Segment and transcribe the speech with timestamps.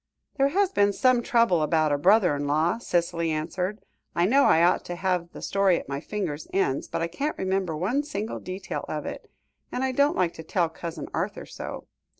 [0.37, 3.83] "There has been some trouble about a brother in law," Cicely answered.
[4.15, 7.37] "I know I ought to have the story at my fingers' ends, but I can't
[7.37, 9.29] remember one single detail of it,
[9.71, 11.85] and I don't like to tell Cousin Arthur so.